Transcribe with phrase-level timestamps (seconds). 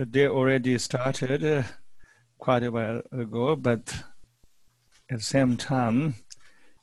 [0.00, 1.62] the day already started uh,
[2.38, 4.02] quite a while ago, but
[5.10, 6.14] at the same time,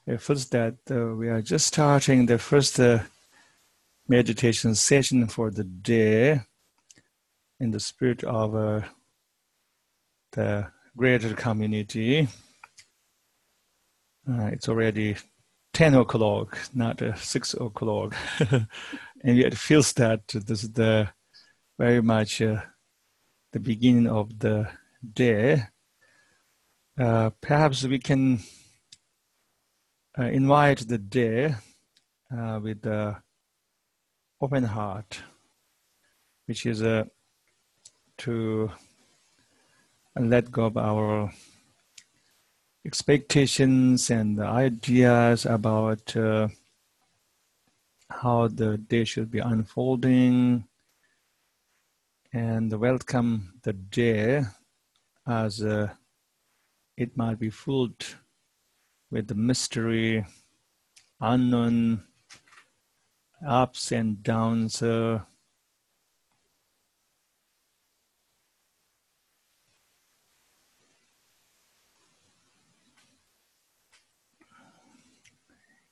[0.05, 2.99] it feels that uh, we are just starting the first uh,
[4.07, 6.41] meditation session for the day
[7.59, 8.81] in the spirit of uh,
[10.33, 12.27] the greater community.
[14.29, 15.15] Uh, it's already
[15.73, 18.15] 10 o'clock, not uh, 6 o'clock.
[18.51, 18.67] and
[19.37, 21.09] yet it feels that this is the
[21.79, 22.43] very much
[23.57, 24.69] the beginning of the
[25.13, 25.63] day.
[26.95, 28.39] Uh, perhaps we can
[30.19, 31.55] uh, invite the day
[32.31, 33.15] uh, with the
[34.39, 35.21] open heart,
[36.45, 37.05] which is uh,
[38.17, 38.69] to
[40.15, 41.33] let go of our
[42.85, 46.47] expectations and ideas about uh,
[48.09, 50.66] how the day should be unfolding
[52.33, 54.43] and welcome the day
[55.25, 55.89] as uh,
[56.97, 58.03] it might be filled
[59.09, 60.25] with the mystery,
[61.21, 62.03] unknown
[63.45, 64.81] ups and downs.
[64.81, 65.21] Uh,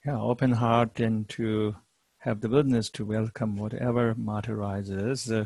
[0.05, 1.75] yeah, open heart and to
[2.19, 5.31] have the willingness to welcome whatever materializes.
[5.31, 5.45] Uh,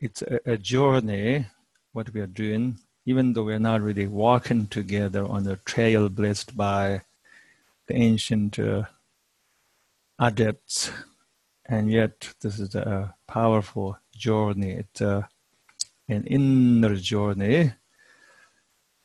[0.00, 1.46] it's a, a, journey,
[1.92, 6.56] what we are doing, even though we're not really walking together on the trail blessed
[6.56, 7.02] by
[7.86, 8.84] the ancient uh,
[10.18, 10.90] adepts.
[11.66, 14.72] And yet, this is a powerful journey.
[14.72, 15.28] It's a,
[16.08, 17.72] an inner journey.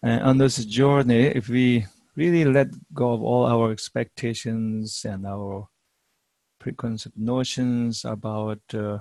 [0.01, 1.85] And on this journey, if we
[2.15, 5.67] really let go of all our expectations and our
[6.59, 8.99] preconceived notions about uh,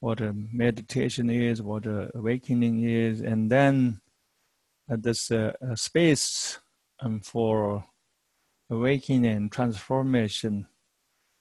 [0.00, 4.00] what a meditation is, what a awakening is, and then
[4.90, 6.58] uh, this uh, space
[7.00, 7.84] um, for
[8.70, 10.66] awakening and transformation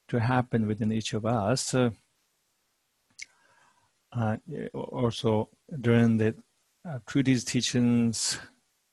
[0.09, 1.73] to happen within each of us.
[1.73, 1.89] Uh,
[4.73, 5.49] also,
[5.79, 6.35] during the
[6.87, 8.39] uh, Trudy's teachings,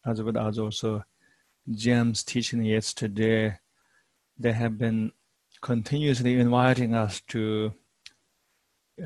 [0.05, 1.03] as well as also
[1.71, 3.59] Jim's teaching yesterday,
[4.39, 5.11] they have been
[5.63, 7.73] continuously inviting us to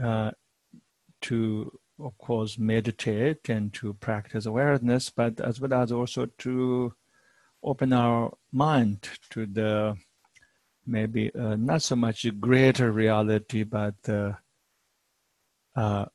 [0.02, 0.32] uh,
[1.22, 6.94] to of course meditate and to practice awareness, but as well as also to
[7.62, 9.96] open our mind to the
[10.86, 14.32] maybe uh, not so much greater reality, but uh,
[15.76, 16.06] uh,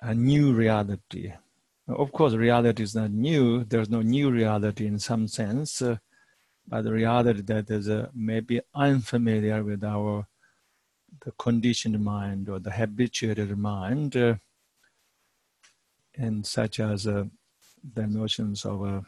[0.00, 1.32] a new reality
[1.88, 3.64] of course, reality is not new.
[3.64, 5.96] There's no new reality in some sense, uh,
[6.66, 10.26] but the reality that is uh, maybe unfamiliar with our
[11.24, 14.34] the conditioned mind or the habituated mind, uh,
[16.16, 17.24] and such as uh,
[17.94, 19.00] the notions of uh,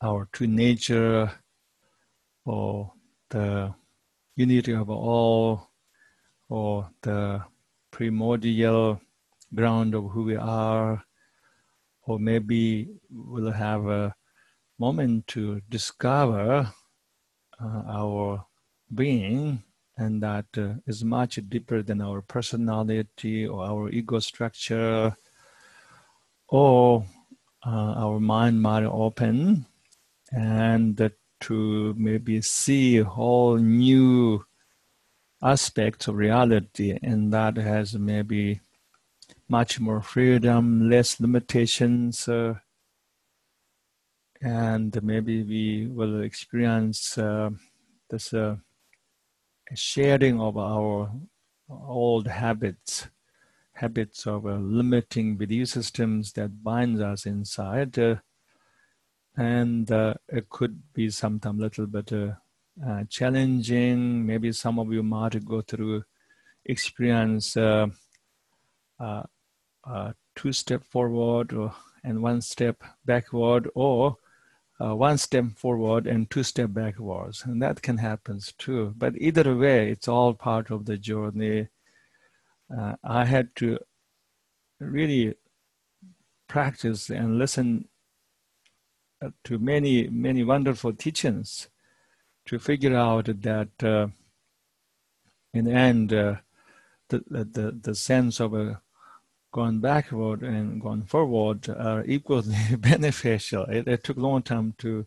[0.00, 1.30] our true nature
[2.44, 2.92] or
[3.30, 3.74] the
[4.36, 5.70] unity of all
[6.48, 7.42] or the
[7.90, 9.00] primordial
[9.54, 11.04] ground of who we are
[12.06, 14.14] or maybe we'll have a
[14.78, 16.70] moment to discover
[17.60, 18.44] uh, our
[18.94, 19.62] being
[19.96, 25.16] and that uh, is much deeper than our personality or our ego structure
[26.48, 27.04] or
[27.66, 29.66] uh, our mind might open.
[30.32, 34.44] And to maybe see whole new
[35.42, 38.60] aspects of reality and that has maybe
[39.48, 42.54] much more freedom, less limitations, uh,
[44.40, 47.50] and maybe we will experience uh,
[48.10, 48.56] this uh,
[49.74, 51.10] sharing of our
[51.68, 53.08] old habits,
[53.72, 58.16] habits of uh, limiting belief systems that binds us inside, uh,
[59.36, 62.12] and uh, it could be sometimes a little bit
[63.08, 64.26] challenging.
[64.26, 66.04] Maybe some of you might go through
[66.64, 67.56] experience.
[67.56, 67.88] Uh,
[69.86, 71.74] uh, two step forward or,
[72.04, 74.16] and one step backward or
[74.84, 78.92] uh, one step forward and two step backwards and that can happen too.
[78.96, 81.68] But either way it's all part of the journey.
[82.74, 83.78] Uh, i had to
[84.80, 85.34] really
[86.48, 87.88] practice and listen
[89.22, 91.68] uh, to many many wonderful teachings
[92.46, 94.08] to figure out that uh,
[95.52, 96.36] in the end uh,
[97.08, 98.80] the, the the sense of a
[99.54, 103.62] gone backward and gone forward are equally beneficial.
[103.66, 105.06] It, it, took a long time to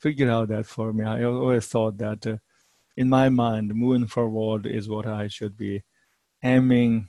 [0.00, 1.04] figure out that for me.
[1.04, 2.38] I always thought that uh,
[2.96, 5.84] in my mind, moving forward is what I should be
[6.42, 7.08] aiming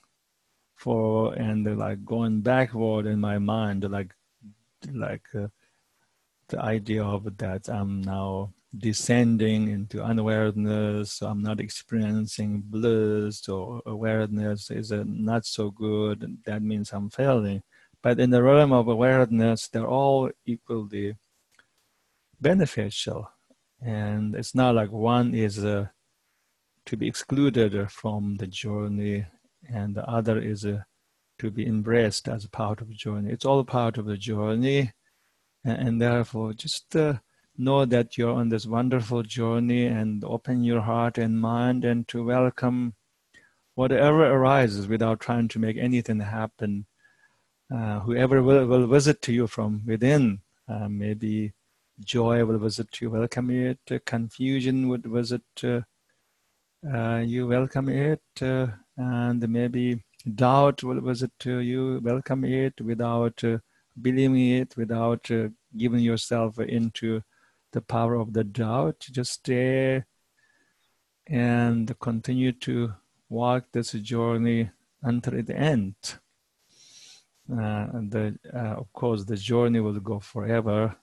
[0.76, 4.14] for and like going backward in my mind, like
[4.94, 5.48] like uh,
[6.50, 14.72] the idea of that I'm now descending into unawareness, I'm not experiencing bliss or awareness
[14.72, 16.38] is uh, not so good.
[16.46, 17.64] That means I'm failing.
[18.02, 21.16] But in the realm of awareness, they're all equally
[22.40, 23.30] beneficial.
[23.82, 25.88] And it's not like one is uh,
[26.86, 29.26] to be excluded from the journey
[29.68, 30.84] and the other is uh,
[31.40, 33.32] to be embraced as part of the journey.
[33.32, 34.92] It's all part of the journey.
[35.64, 37.16] And, and therefore, just uh,
[37.58, 42.24] know that you're on this wonderful journey and open your heart and mind and to
[42.24, 42.94] welcome
[43.76, 46.86] whatever arises without trying to make anything happen.
[47.74, 51.54] Uh, whoever will, will visit to you from within, uh, maybe
[52.04, 55.82] joy will visit you, welcome it, uh, confusion would visit uh,
[56.94, 58.68] uh, you, welcome it, uh,
[58.98, 60.04] and maybe
[60.36, 63.42] doubt will visit to you, welcome it without
[64.02, 65.30] believing it, without
[65.76, 67.22] giving yourself into
[67.76, 69.06] the power of the doubt.
[69.12, 70.04] Just stay
[71.28, 72.94] and continue to
[73.28, 74.72] walk this journey
[75.04, 75.96] until the end.
[77.52, 80.96] Uh, the, uh, of course, the journey will go forever,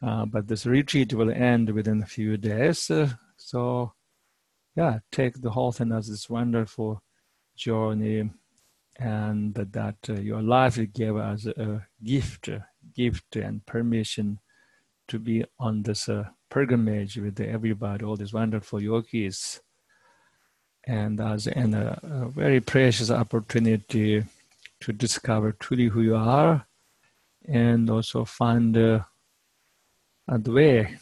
[0.00, 2.90] uh, but this retreat will end within a few days.
[3.36, 3.92] So,
[4.76, 7.02] yeah, take the whole thing as this wonderful
[7.56, 8.30] journey,
[8.98, 12.48] and that uh, your life gave as a gift,
[12.94, 14.38] gift and permission
[15.08, 19.60] to be on this uh, pilgrimage with everybody, all these wonderful yogis,
[20.84, 24.24] and as an, uh, a very precious opportunity
[24.80, 26.66] to discover truly who you are,
[27.48, 29.00] and also find uh,
[30.28, 30.96] the way,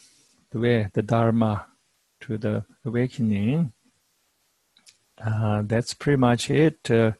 [0.51, 1.65] the way, the dharma
[2.21, 3.71] to the awakening.
[5.23, 6.91] Uh, that's pretty much it.
[6.91, 7.11] Uh,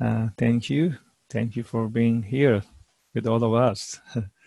[0.00, 0.96] uh, thank you,
[1.28, 2.62] thank you for being here
[3.14, 4.00] with all of us.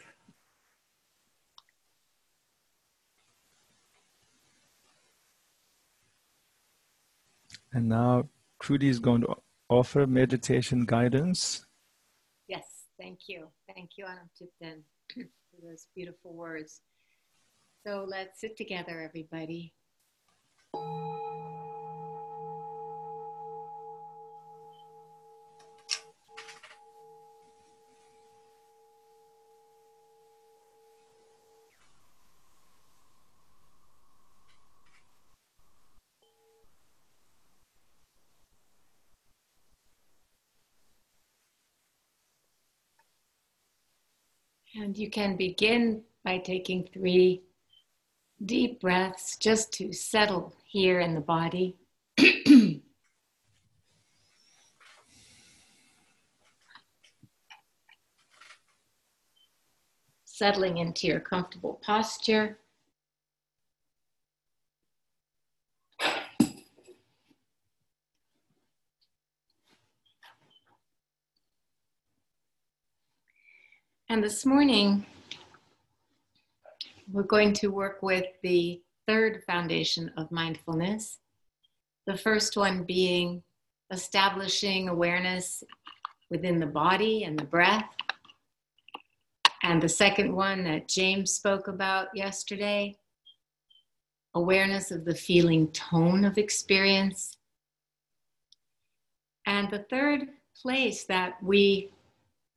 [7.73, 8.29] And now
[8.61, 9.35] Trudy is going to
[9.69, 11.65] offer meditation guidance.
[12.47, 12.65] Yes,
[12.99, 13.47] thank you.
[13.73, 14.29] Thank you, Anam
[15.53, 16.81] for those beautiful words.
[17.85, 19.73] So let's sit together, everybody.
[44.83, 47.43] And you can begin by taking three
[48.45, 51.77] deep breaths just to settle here in the body.
[60.25, 62.57] Settling into your comfortable posture.
[74.13, 75.07] And this morning,
[77.11, 81.17] we're going to work with the third foundation of mindfulness.
[82.05, 83.41] The first one being
[83.91, 85.63] establishing awareness
[86.29, 87.89] within the body and the breath.
[89.63, 92.95] And the second one that James spoke about yesterday
[94.35, 97.35] awareness of the feeling tone of experience.
[99.47, 100.27] And the third
[100.61, 101.89] place that we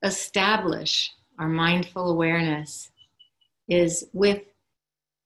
[0.03, 2.91] establish our mindful awareness
[3.67, 4.41] is with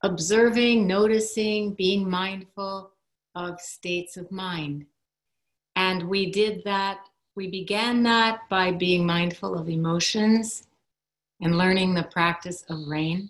[0.03, 2.91] observing, noticing, being mindful
[3.35, 4.85] of states of mind.
[5.75, 6.99] And we did that,
[7.35, 10.67] we began that by being mindful of emotions
[11.41, 13.29] and learning the practice of rain.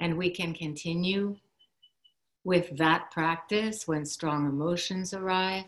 [0.00, 1.36] And we can continue
[2.44, 5.64] with that practice when strong emotions arrive.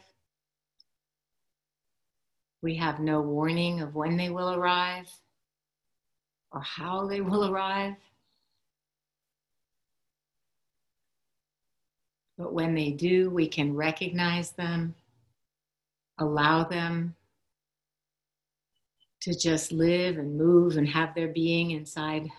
[2.64, 5.10] We have no warning of when they will arrive
[6.50, 7.96] or how they will arrive.
[12.38, 14.94] But when they do, we can recognize them,
[16.16, 17.16] allow them
[19.20, 22.30] to just live and move and have their being inside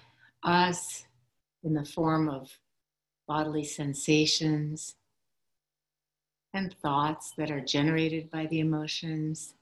[0.42, 1.06] us
[1.64, 2.58] in the form of
[3.28, 4.96] bodily sensations
[6.52, 9.54] and thoughts that are generated by the emotions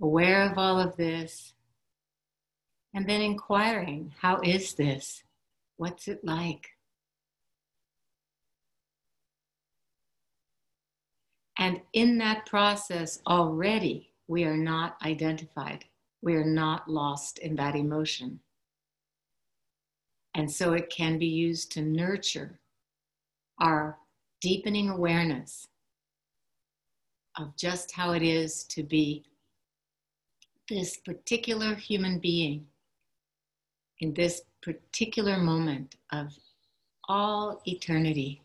[0.00, 1.54] aware of all of this,
[2.94, 5.22] and then inquiring, how is this?
[5.76, 6.68] What's it like?
[11.58, 15.84] And in that process, already we are not identified.
[16.22, 18.40] We are not lost in that emotion.
[20.34, 22.60] And so it can be used to nurture
[23.60, 23.98] our
[24.40, 25.66] deepening awareness
[27.36, 29.24] of just how it is to be
[30.70, 32.64] this particular human being
[33.98, 36.32] in this particular moment of
[37.08, 38.40] all eternity.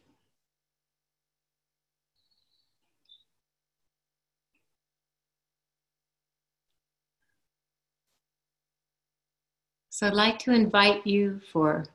[9.92, 11.86] So I'd like to invite you for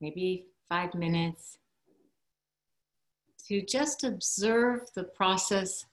[0.00, 1.58] maybe five minutes
[3.48, 5.84] to just observe the process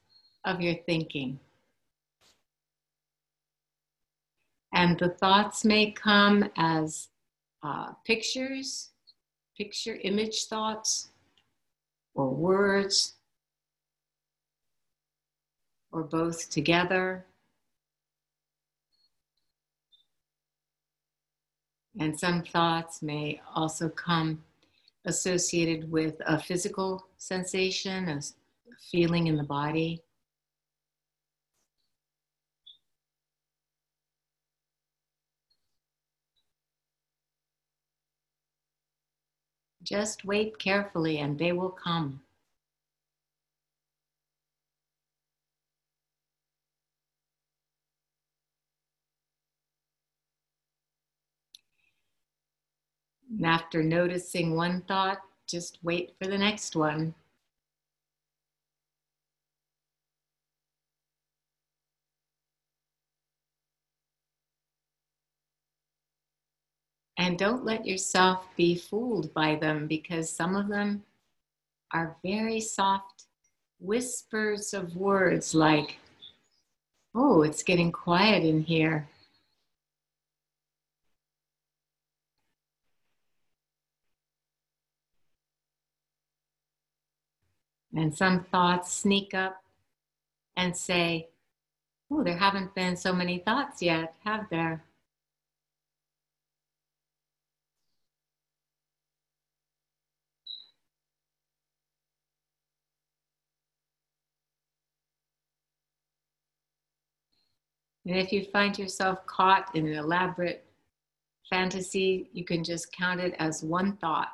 [0.46, 1.40] of your thinking.
[4.78, 7.08] And the thoughts may come as
[7.64, 8.92] uh, pictures,
[9.58, 11.10] picture image thoughts,
[12.14, 13.16] or words,
[15.92, 17.26] or both together.
[22.00, 24.44] And some thoughts may also come
[25.06, 28.22] associated with a physical sensation, a
[28.92, 30.04] feeling in the body.
[39.88, 42.20] Just wait carefully and they will come.
[53.32, 57.16] And after noticing one thought, just wait for the next one.
[67.28, 71.04] And don't let yourself be fooled by them because some of them
[71.92, 73.24] are very soft
[73.82, 75.98] whispers of words like,
[77.14, 79.10] oh, it's getting quiet in here.
[87.94, 89.64] And some thoughts sneak up
[90.56, 91.28] and say,
[92.10, 94.87] Oh, there haven't been so many thoughts yet, have there?
[108.08, 110.64] And if you find yourself caught in an elaborate
[111.50, 114.30] fantasy, you can just count it as one thought.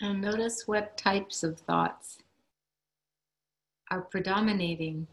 [0.00, 2.18] And notice what types of thoughts
[3.90, 5.08] are predominating.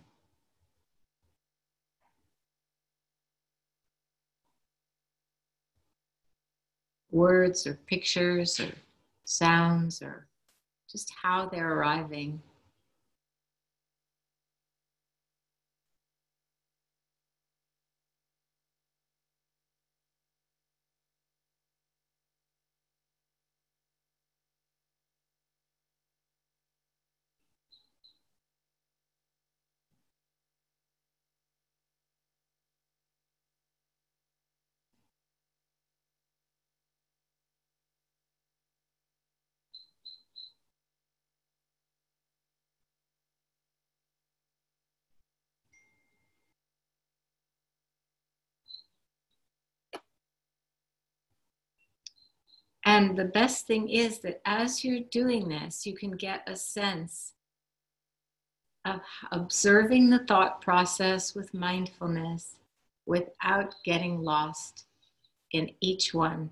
[7.09, 8.71] Words or pictures or
[9.23, 10.27] sounds or
[10.91, 12.41] just how they're arriving.
[52.85, 57.33] And the best thing is that as you're doing this, you can get a sense
[58.85, 59.01] of
[59.31, 62.57] observing the thought process with mindfulness
[63.07, 64.85] without getting lost
[65.51, 66.51] in each one.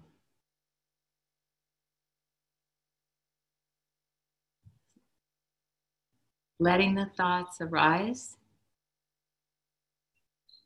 [6.60, 8.38] Letting the thoughts arise,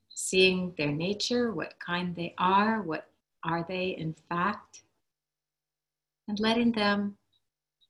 [0.09, 3.09] seeing their nature, what kind they are, what
[3.43, 4.83] are they in fact
[6.27, 7.17] and letting them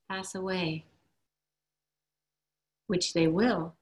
[0.10, 0.86] pass away,
[2.88, 3.78] which they will.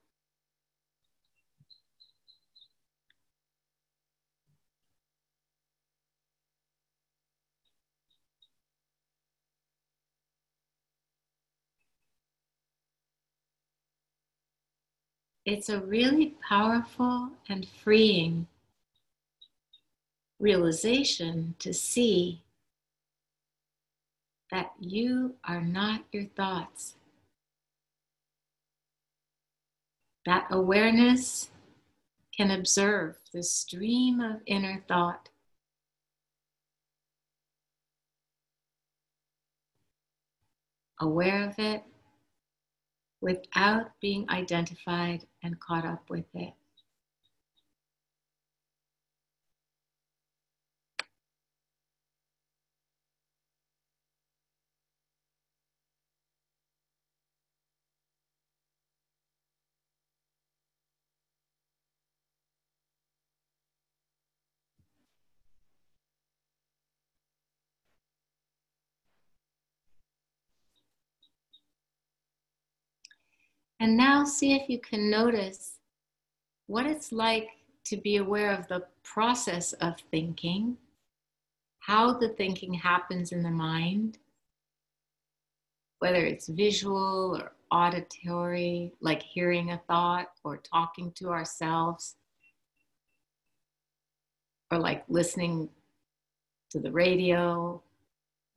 [15.45, 18.47] it's a really powerful and freeing
[20.39, 22.41] realization to see
[24.51, 26.95] that you are not your thoughts.
[30.25, 31.49] That awareness
[32.35, 35.29] can observe the stream of inner thought.
[40.99, 41.83] Aware of it
[43.21, 46.53] without being identified and caught up with it.
[73.85, 75.77] And now see if you can notice
[76.65, 77.49] what it's like
[77.83, 80.75] to be aware of the process of thinking,
[81.81, 84.17] how the thinking happens in the mind,
[85.99, 92.15] whether it's visual or auditory, like hearing a thought or talking to ourselves,
[94.71, 95.69] or like listening
[96.71, 97.79] to the radio,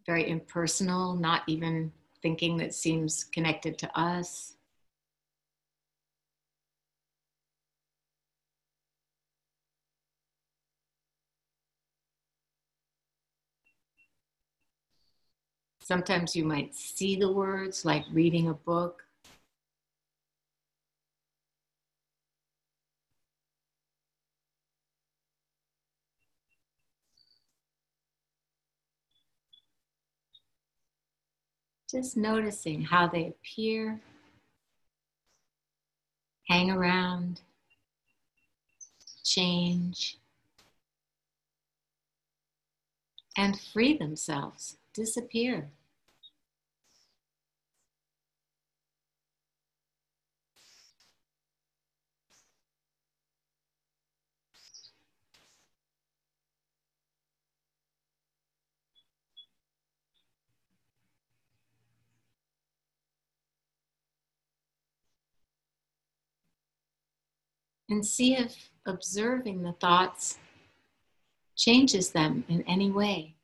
[0.07, 1.93] very impersonal, not even
[2.23, 4.55] thinking that seems connected to us.
[15.89, 19.05] Sometimes you might see the words like reading a book.
[31.91, 33.99] Just noticing how they appear,
[36.51, 37.41] hang around,
[39.25, 40.19] change,
[43.39, 45.71] and free themselves, disappear.
[67.89, 70.39] And see if observing the thoughts
[71.57, 73.35] changes them in any way.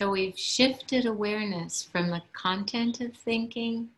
[0.00, 3.90] So we've shifted awareness from the content of thinking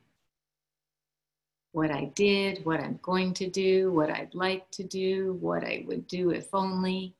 [1.73, 5.85] what I did, what I'm going to do, what I'd like to do, what I
[5.87, 7.15] would do if only,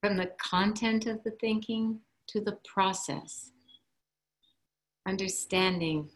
[0.00, 3.50] from the content of the thinking to the process.
[5.06, 6.08] Understanding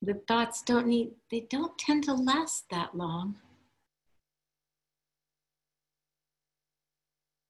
[0.00, 3.36] the thoughts don't need, they don't tend to last that long.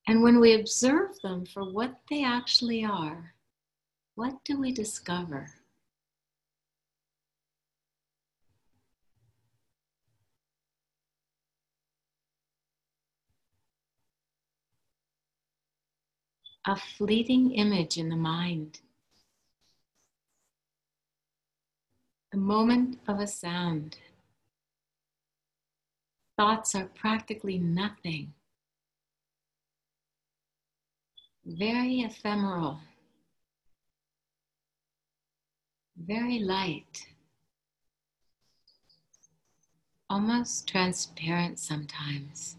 [0.06, 3.34] And when we observe them for what they actually are,
[4.14, 5.57] what do we discover?
[16.66, 18.80] A fleeting image in the mind,
[22.32, 23.96] the moment of a sound.
[26.36, 28.32] Thoughts are practically nothing,
[31.44, 32.78] very ephemeral,
[35.96, 37.08] very light,
[40.08, 42.56] almost transparent sometimes.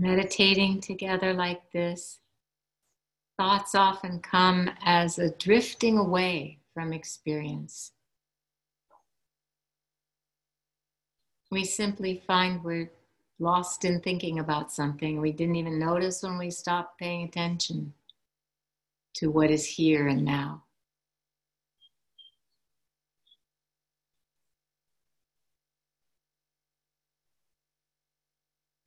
[0.00, 2.20] Meditating together like this,
[3.36, 7.92] thoughts often come as a drifting away from experience.
[11.50, 12.90] We simply find we're
[13.38, 17.92] lost in thinking about something we didn't even notice when we stopped paying attention
[19.16, 20.62] to what is here and now.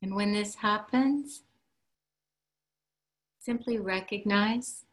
[0.04, 1.44] And when this happens,
[3.39, 4.84] simply recognize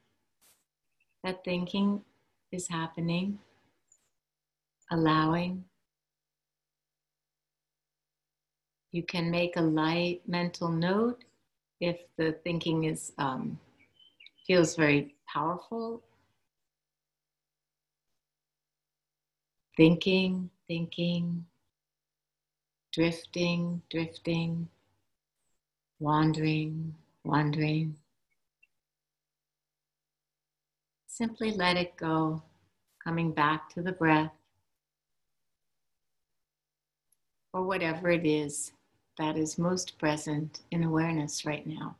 [1.24, 2.02] that thinking
[2.52, 3.40] is happening,
[4.92, 5.64] allowing.
[8.92, 11.24] You can make a light mental note
[11.80, 13.58] if the thinking is um,
[14.46, 16.04] feels very powerful.
[19.76, 21.46] Thinking, thinking,
[22.92, 24.68] drifting, drifting
[26.00, 27.94] wandering, wandering.
[31.06, 32.42] Simply let it go,
[33.04, 34.32] coming back to the breath
[37.52, 38.72] or whatever it is
[39.18, 41.94] that is most present in awareness right now.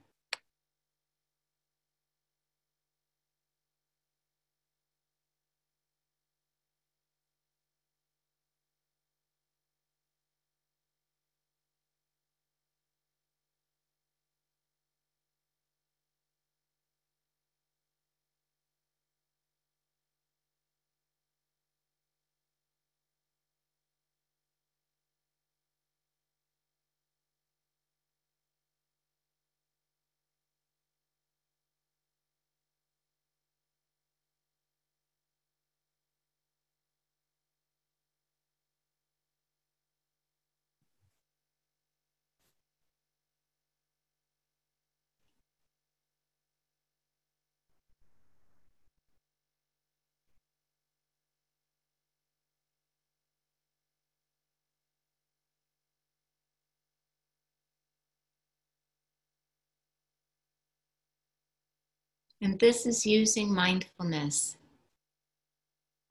[62.43, 64.57] And this is using mindfulness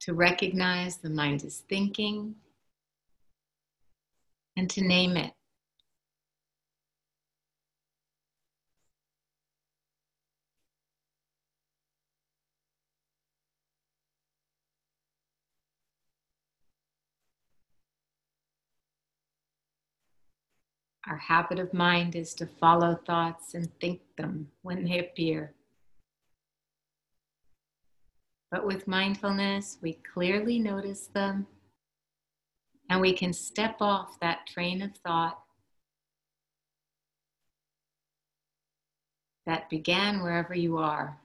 [0.00, 2.36] to recognize the mind is thinking
[4.56, 5.32] and to name it.
[21.08, 25.54] Our habit of mind is to follow thoughts and think them when they appear.
[28.50, 31.46] But with mindfulness, we clearly notice them
[32.88, 35.38] and we can step off that train of thought
[39.46, 41.16] that began wherever you are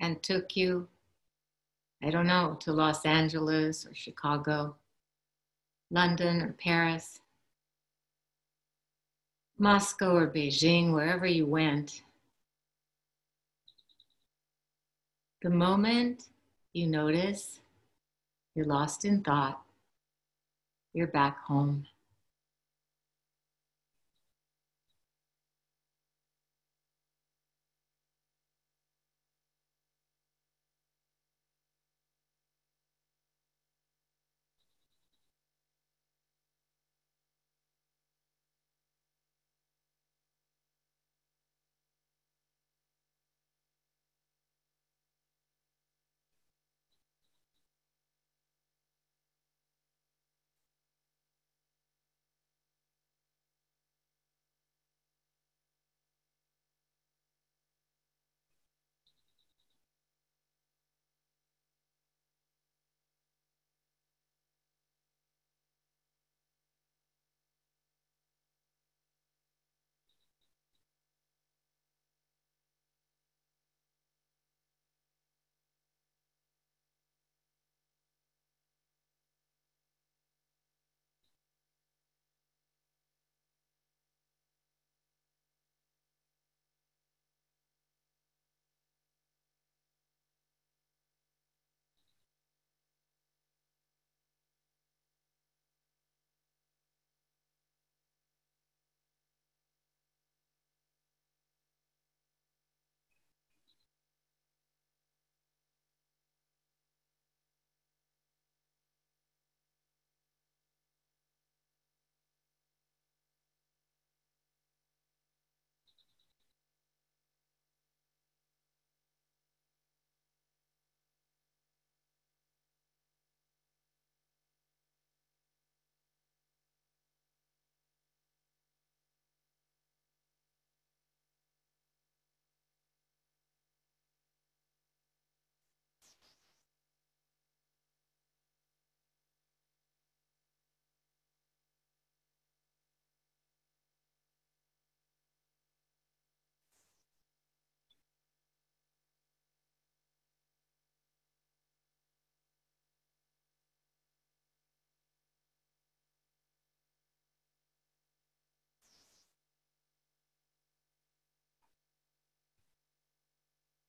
[0.00, 0.88] and took you,
[2.02, 4.76] I don't know, to Los Angeles or Chicago,
[5.90, 7.20] London or Paris,
[9.58, 12.02] Moscow or Beijing, wherever you went.
[15.42, 16.29] The moment
[16.72, 17.60] you notice
[18.54, 19.60] you're lost in thought,
[20.92, 21.86] you're back home.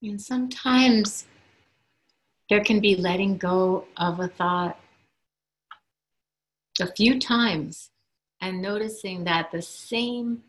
[0.04, 1.28] And sometimes
[2.50, 4.80] there can be letting go of a thought
[6.80, 7.92] a few times
[8.42, 10.42] and noticing that the same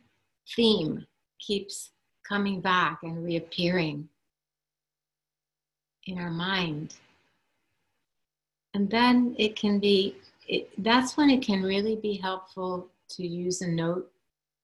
[0.56, 1.06] theme
[1.38, 1.90] keeps
[2.26, 4.08] coming back and reappearing
[6.06, 6.94] in our mind.
[8.74, 10.16] And then it can be,
[10.48, 14.10] it, that's when it can really be helpful to use a note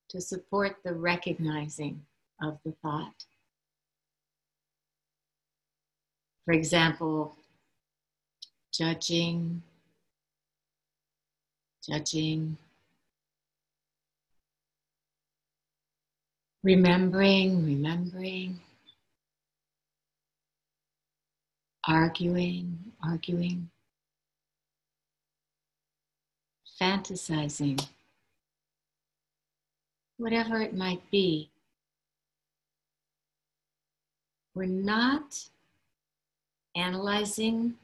[0.08, 2.00] to support the recognizing
[2.40, 3.26] of the thought.
[6.48, 7.36] For example,
[8.72, 9.62] judging,
[11.86, 12.56] judging,
[16.62, 18.60] remembering, remembering,
[21.86, 23.68] arguing, arguing,
[26.80, 27.86] fantasizing,
[30.16, 31.50] whatever it might be.
[34.54, 35.50] We're not
[36.78, 37.74] analyzing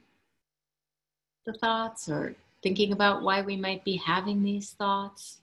[1.46, 5.38] the thoughts or thinking about why we might be having these thoughts.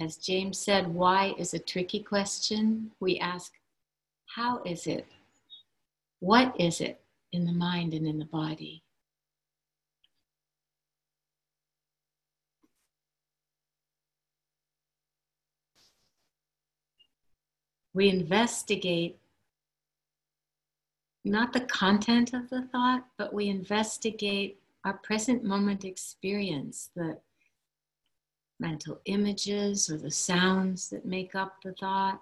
[0.00, 2.90] As James said, why is a tricky question.
[3.00, 3.52] We ask,
[4.26, 5.06] how is it?
[6.18, 7.00] What is it
[7.32, 8.82] in the mind and in the body?
[17.94, 19.18] We investigate
[21.24, 27.18] not the content of the thought, but we investigate our present moment experience, the
[28.60, 32.20] mental images or the sounds that make up the thought,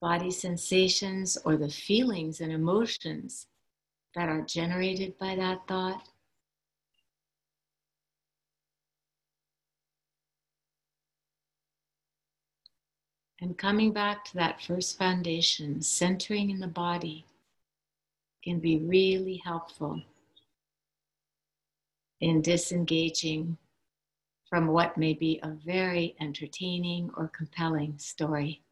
[0.00, 3.46] body sensations or the feelings and emotions
[4.14, 6.08] that are generated by that thought.
[13.46, 17.24] And coming back to that first foundation, centering in the body,
[18.42, 20.02] can be really helpful
[22.20, 23.56] in disengaging
[24.50, 28.62] from what may be a very entertaining or compelling story.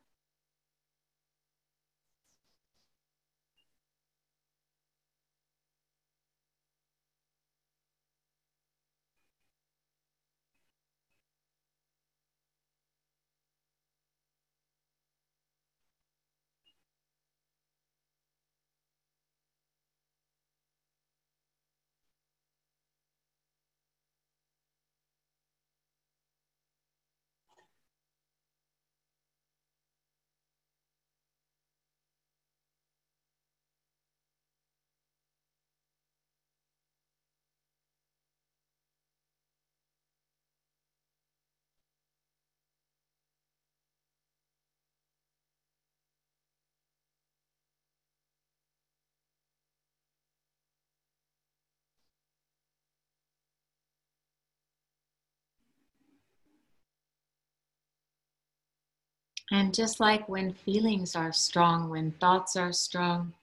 [59.50, 63.34] And just like when feelings are strong, when thoughts are strong,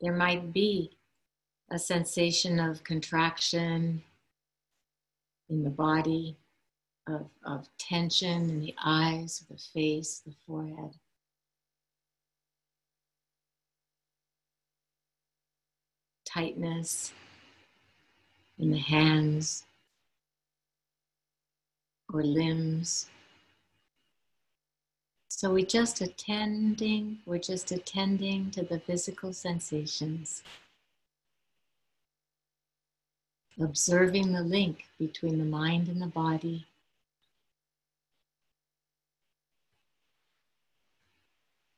[0.00, 0.96] there might be
[1.70, 4.02] a sensation of contraction
[5.48, 6.36] in the body,
[7.06, 10.94] of, of tension in the eyes, the face, the forehead.
[16.24, 17.12] Tightness
[18.58, 19.64] in the hands
[22.12, 23.08] or limbs.
[25.36, 30.42] So we're just attending, we're just attending to the physical sensations.
[33.60, 36.64] Observing the link between the mind and the body.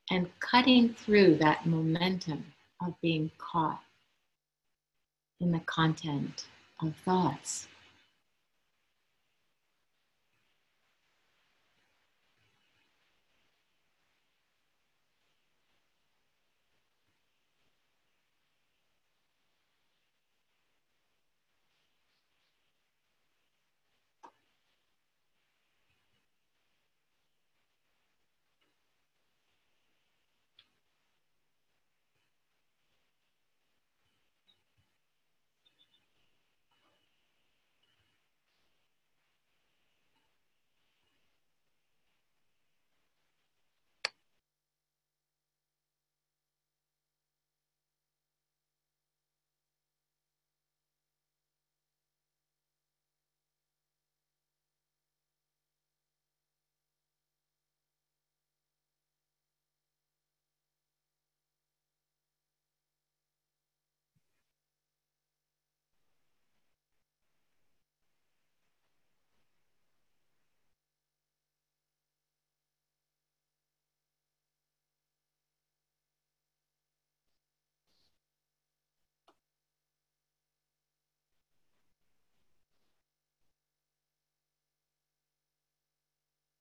[0.09, 2.45] And cutting through that momentum
[2.81, 3.83] of being caught
[5.41, 6.45] in the content
[6.81, 7.67] of thoughts.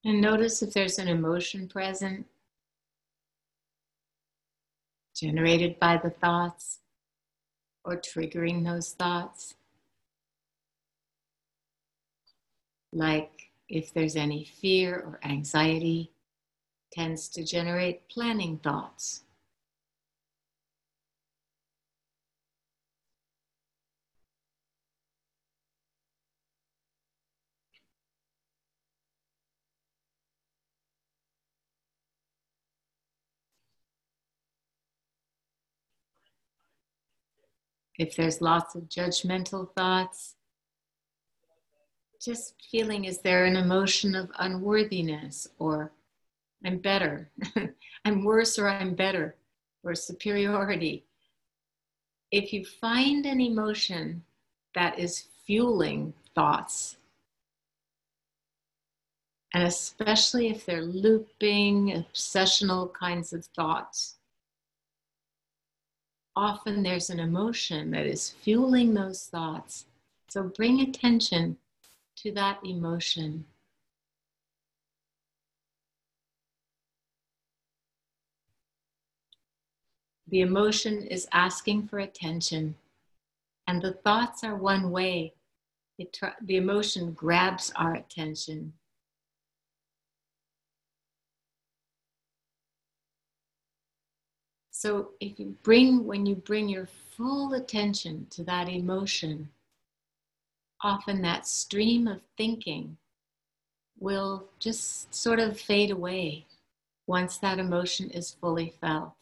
[0.09, 2.25] And notice if there's an emotion present
[5.15, 6.79] generated by the thoughts
[7.85, 9.57] or triggering those thoughts.
[12.91, 16.11] Like if there's any fear or anxiety,
[16.91, 19.25] tends to generate planning thoughts.
[37.99, 40.37] If there's lots of judgmental thoughts,
[42.21, 45.93] just feeling is there an emotion of unworthiness or
[46.65, 47.31] I'm better,
[48.05, 49.37] I'm worse or I'm better,
[49.85, 51.05] or superiority.
[52.33, 54.25] If you find an emotion
[54.75, 56.97] that is fueling thoughts,
[59.55, 64.18] and especially if they're looping, obsessional kinds of thoughts,
[66.39, 69.87] often there's an emotion that is fueling those thoughts.
[70.29, 71.57] So bring attention
[72.19, 73.45] to that emotion.
[80.29, 82.77] The emotion is asking for attention,
[83.67, 85.33] and the thoughts are one way.
[85.99, 88.75] It, the emotion grabs our attention.
[94.81, 99.51] So if you bring, when you bring your full attention to that emotion,
[100.85, 102.97] often that stream of thinking
[103.99, 106.47] will just sort of fade away
[107.09, 109.15] once that emotion is fully felt.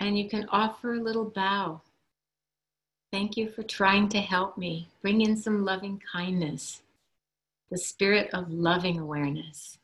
[0.00, 1.82] And you can offer a little bow.
[3.12, 4.88] Thank you for trying to help me.
[5.02, 6.82] Bring in some loving kindness,
[7.68, 9.78] the spirit of loving awareness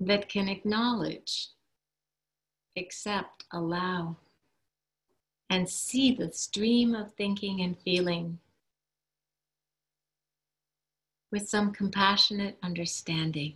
[0.00, 1.50] that can acknowledge,
[2.76, 4.16] accept, allow,
[5.48, 8.38] and see the stream of thinking and feeling
[11.30, 13.54] with some compassionate understanding.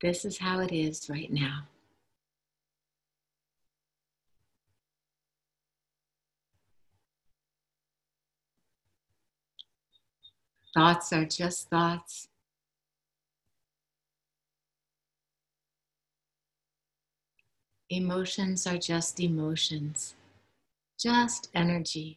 [0.00, 1.64] This is how it is right now.
[10.74, 12.26] Thoughts are just thoughts.
[17.90, 20.16] Emotions are just emotions,
[20.98, 22.16] just energy.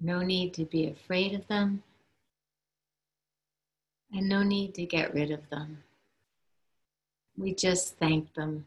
[0.00, 1.82] No need to be afraid of them,
[4.10, 5.82] and no need to get rid of them.
[7.36, 8.66] We just thank them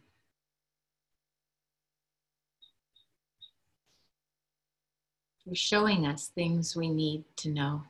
[5.48, 7.84] for showing us things we need to know.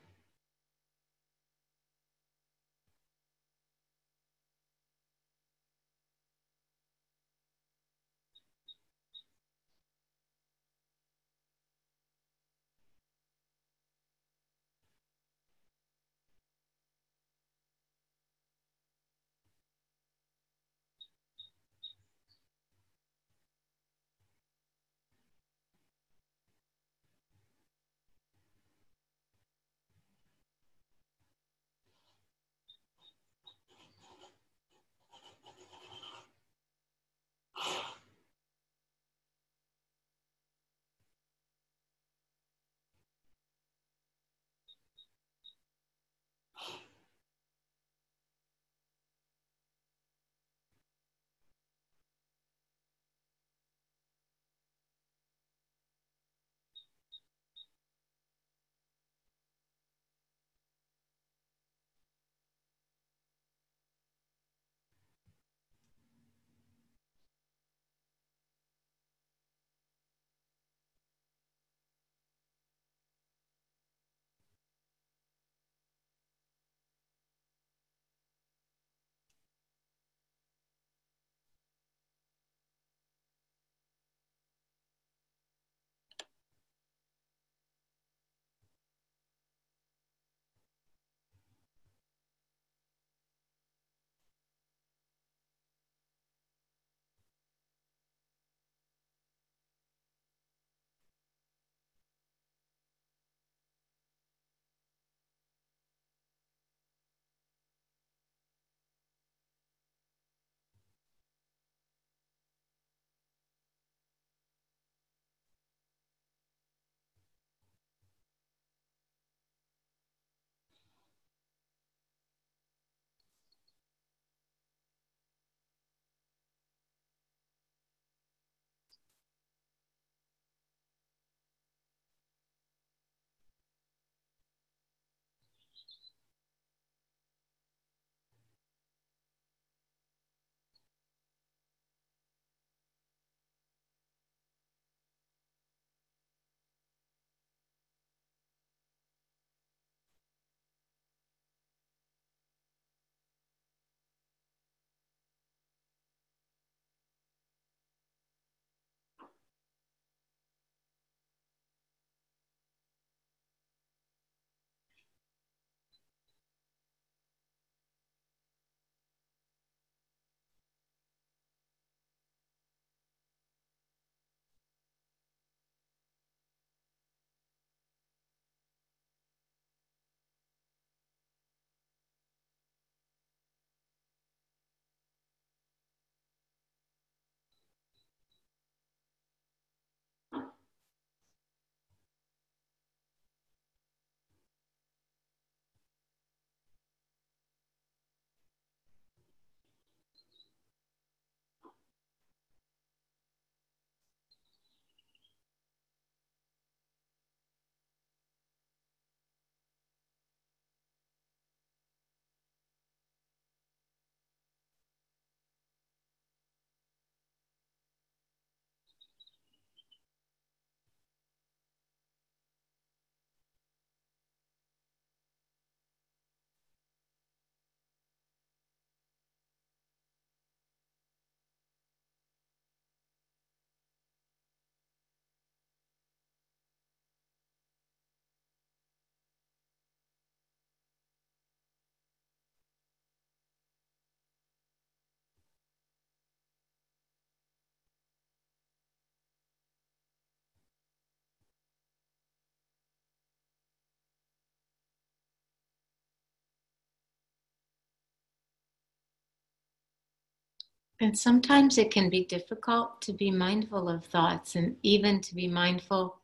[261.01, 265.47] And sometimes it can be difficult to be mindful of thoughts and even to be
[265.47, 266.21] mindful,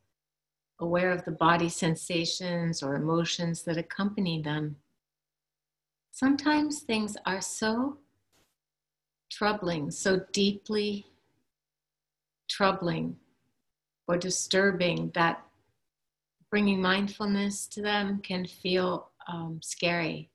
[0.80, 4.78] aware of the body sensations or emotions that accompany them.
[6.11, 7.97] Sometimes things are so
[9.30, 11.05] troubling, so deeply
[12.49, 13.17] troubling
[14.07, 15.43] or disturbing that
[16.49, 20.31] bringing mindfulness to them can feel um, scary.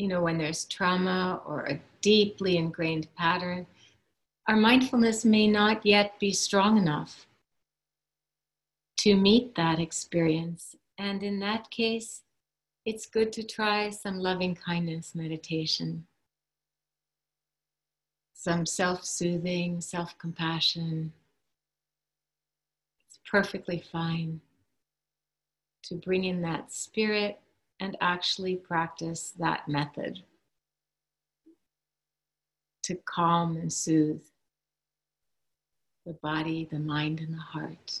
[0.00, 3.66] You know, when there's trauma or a deeply ingrained pattern,
[4.48, 7.26] our mindfulness may not yet be strong enough
[9.00, 10.74] to meet that experience.
[10.96, 12.22] And in that case,
[12.86, 16.06] it's good to try some loving kindness meditation,
[18.32, 21.12] some self soothing, self compassion,
[23.06, 24.40] It's perfectly fine
[25.82, 27.38] to bring in that spirit
[27.80, 30.20] and actually practice that method
[32.82, 34.22] to calm and soothe
[36.06, 38.00] the body, the mind, and the heart.